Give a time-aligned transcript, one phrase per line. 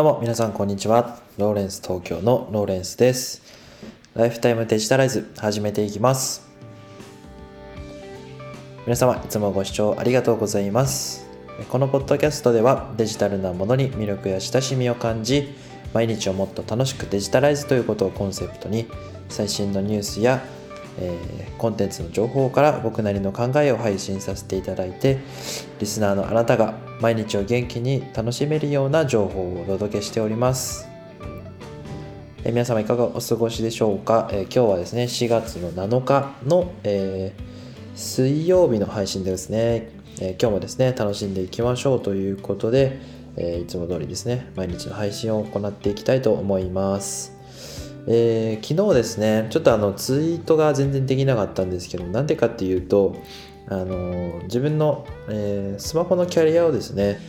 [0.00, 1.18] どうも皆さんこんにちは。
[1.36, 3.42] ローレンス東京のローレンスです。
[4.14, 6.48] ライフタイムデジタライズ始めていきます。
[8.86, 11.28] 皆様いつもご視聴ありがとうございます。
[11.68, 15.50] このポッドキャストではデジタルなものに魅力や親しみを感じ、
[15.92, 18.86] 毎日をもっと楽しくデジタライズということをコンセプトに、
[19.28, 20.42] 最新のニュースや
[20.98, 25.18] えーコンテンツの情報から僕なりの考えを配信させていただいて
[25.78, 30.88] リスナーのあなたが毎日を元気に楽しめるような情報をお届けしております、
[32.44, 37.34] えー皆様いかがお過ごしでしょうか、えー今日はですね4月の7日の、え
[37.94, 42.98] 水曜日の配信でですね、え今日もですね楽しんでいきましょうということで、
[43.36, 47.39] えいつも通りですね毎日の配信を行っていきたいと思います。
[48.12, 53.14] えー昨日ですねちょっとあのツイートが全然できなかったんですけどなんでかっていうと
[53.68, 57.20] あの自分の、えースマホのキャリアをですね、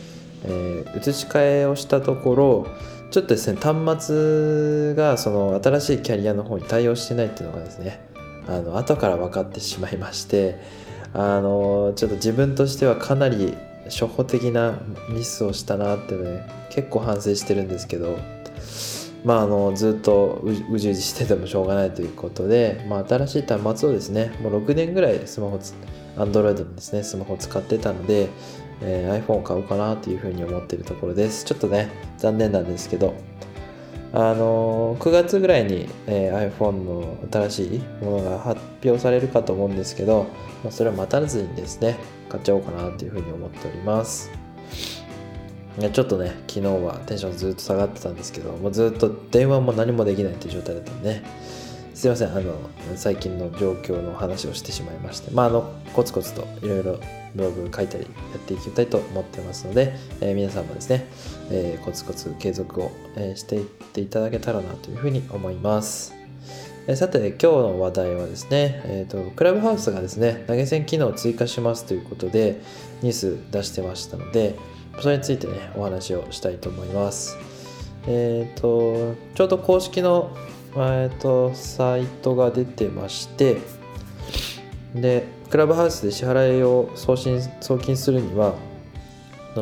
[0.44, 2.66] えー移し替えをしたところ
[3.12, 8.00] ちょっとですね端末がその新しいキャリアの方に対応してないっていうのがですね
[8.48, 10.58] あの後から分かってしまいまして
[11.14, 18.18] あのちょっと自分としてはかなり初歩的なミスをしたなってね結構反省してるんですけど
[19.24, 25.74] まあ、あのずっとうじうじしててもしょうがないということで、まあ、新しい端末をですねもう6年ぐらいスマホつ
[26.16, 28.28] Android のですねスマホを使ってたので、
[28.80, 31.44] えー iPhone を買おうかなというふうに思っているところです。
[31.44, 33.14] ちょっとね残念なんですけど
[34.12, 40.26] あの9月ぐらいに、えー iPhone の新しいものが発表されるかと思うんですけど、
[40.64, 41.96] まあ、それを待たずにですね
[42.28, 44.41] 買っちゃおうかなというふうに思っております。
[45.78, 51.24] いやちょっとね昨日はテンションずっと下がってたんですけどもうずっと電話も何もできないっていう状態だったんでね
[51.94, 52.54] すいませんあの
[52.96, 57.00] 最近の状況の話をしてしまいましてまああのコツコツといろいろ
[57.34, 61.06] ブログ書いたりやっていきたいと思ってますので、えー皆さんもですね、
[61.50, 66.14] えーコツコツ継続を、えーしていっていただけたらなというふうに思います。
[66.88, 72.60] えさて今日の話題はですね、えーとクラブハウスがですね投げ銭機能を追加しますということで
[73.02, 74.56] ニュース出してましたので
[75.00, 77.36] それについてねお話をしたいと思います。
[78.06, 80.36] えっ、とちょうど公式の、
[80.74, 83.58] えー、とサイトが出てまして
[84.94, 88.54] でクラブハウスで支払いを送信送金するには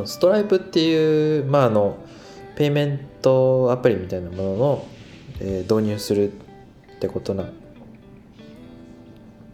[0.06, 1.98] ストライプっていう、まあ、あの
[2.56, 4.86] ペイメントアプリみたいなものの、
[5.40, 7.46] えー導入するってことなっ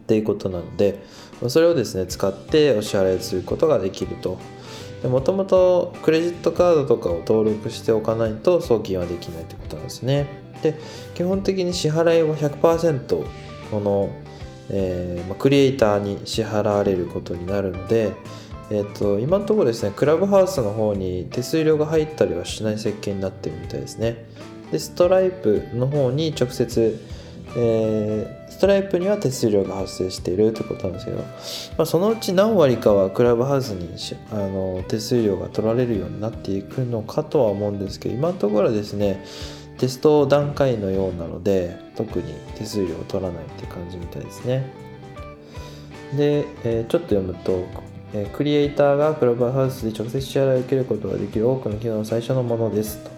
[0.06, 1.02] ていうことなので
[1.48, 4.38] それをですね使ってお支払いすることができると。
[5.06, 10.26] もともとクレジットカードとかを登録しておかないと送金はできないってことなんですね。
[10.62, 10.74] で
[11.14, 13.26] 基本的に支払いは100%
[13.70, 14.10] この、
[14.70, 18.12] えーまクリエイターに支払われることになるので
[18.68, 24.24] えー、と今のところですねクラブハウスの方に手数料が入ったりはしない設計になってるみたいですね。
[24.72, 27.00] でストライプの方に直接、
[27.56, 31.24] えーストライプには手数料が発生しているということなんですけど、ま
[31.80, 33.94] あ、そのうち何割かはクラブハウスに
[34.32, 39.22] あの手数料が取られるようになっていくのかとは思うんですけど今のところはですね
[39.76, 44.72] テスト段階のようなので特に手数料を取らないって感じみたいですね。
[46.16, 47.66] で、えーちょっと読むと、
[48.32, 53.15] クリエイターがクラブハウスで直接支払いを受けることができる多くの機能の最初のものですと。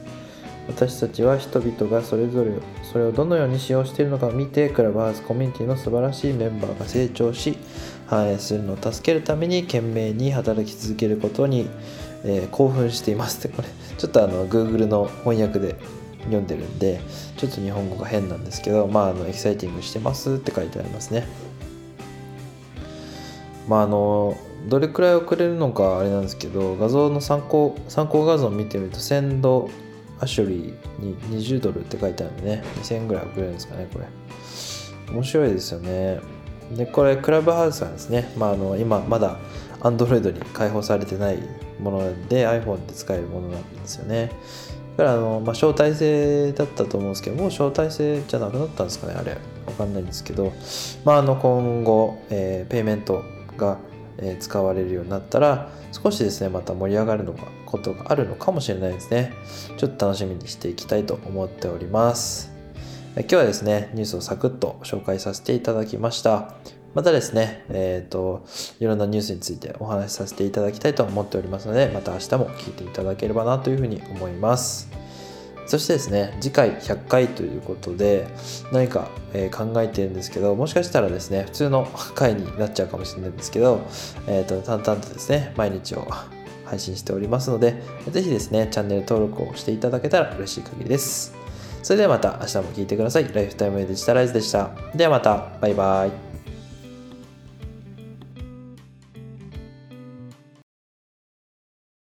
[0.68, 2.52] 私たちは人々がそれぞれ
[2.82, 7.56] それをどのように使用しているのかを見てクラブハウスコミュニティの素晴らしいメンバーが成長し
[8.06, 11.68] 反映するのを助けるために懸命に働き続けることに、
[12.24, 15.76] えー興奮していますってこれちょっとあの Google の翻訳で
[16.24, 17.00] 読んでるんで
[17.36, 21.26] ちょっと日本語が変なんですけどまああのエキサイティングしてますって書いてありますね。
[23.68, 24.36] まああの
[24.68, 29.70] どれくらい遅れるのかあれなんですけど画像の参考参考画像を見てみると鮮度
[30.20, 32.64] アシュリーに20ドルって書いてあるんでね。
[32.82, 34.06] 2000円ぐらい遅れるんですかねこれ。
[35.12, 36.20] 面白いですよね。
[36.76, 39.38] でこれクラブハウスはですね、まあ、あの今まだ
[39.80, 41.38] Android に開放されてない
[41.80, 44.30] もので iPhone で使えるものなんですよね。
[44.96, 49.38] だからあの、まあ、招待制だったと思うんですけどもう招待制じゃなくなったんですかねあれ。
[49.66, 50.53] わかんないんですけど、
[51.04, 53.22] まあ、あの今後、えーペイメント
[53.56, 53.78] が、
[54.18, 59.32] え使われるようになったら少しですねまた盛り上がるのかことがあるのかもしれないですね。
[59.76, 62.53] ちょっと楽しみにしていきたいと思っております。
[63.16, 66.54] 今日はですねニュースをサクッと紹介させていただきました。
[66.94, 68.47] またですね、えっ、と、
[68.80, 74.97] いろんなニュースについてお話しさせていただきたいと思っておりますので、また明日も聞いていただければなというふうに思います。
[75.68, 78.26] そしてですね、次回100回ということで、
[78.72, 83.86] 何か、えー考えてるんですけど、もしかしたらですね、普通の回になっちゃうかもしれないんですけど、
[84.26, 86.09] えっ、と、淡々とですね、毎日を
[86.65, 91.34] 配信しておりますので、ぜひですね、チャンネル登録をしていただけたら嬉しい限りです。
[91.82, 93.32] それではまた明日も聴いてください。
[93.32, 94.71] ライフタイムデジタライズでした。
[94.94, 96.28] ではまた、バイバイ。